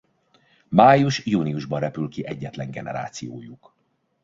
Május-júniusban 0.67 1.79
repül 1.79 2.09
ki 2.09 2.25
egyetlen 2.25 2.71
generációjuk. 2.71 3.73